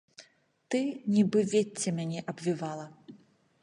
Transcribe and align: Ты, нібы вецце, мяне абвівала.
Ты, 0.69 0.79
нібы 1.17 1.39
вецце, 1.53 1.87
мяне 2.01 2.19
абвівала. 2.35 2.85